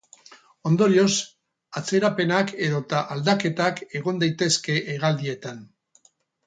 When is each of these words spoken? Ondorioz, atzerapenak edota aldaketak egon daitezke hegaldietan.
Ondorioz, 0.69 1.11
atzerapenak 1.81 2.55
edota 2.69 3.05
aldaketak 3.17 3.85
egon 4.01 4.25
daitezke 4.27 4.81
hegaldietan. 4.95 5.67